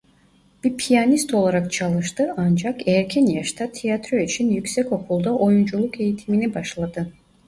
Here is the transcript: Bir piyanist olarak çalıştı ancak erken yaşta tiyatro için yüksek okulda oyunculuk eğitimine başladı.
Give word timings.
Bir 0.63 0.77
piyanist 0.77 1.33
olarak 1.33 1.71
çalıştı 1.71 2.33
ancak 2.37 2.87
erken 2.87 3.25
yaşta 3.25 3.71
tiyatro 3.71 4.17
için 4.17 4.49
yüksek 4.51 4.91
okulda 4.91 5.37
oyunculuk 5.37 5.99
eğitimine 5.99 6.55
başladı. 6.55 7.13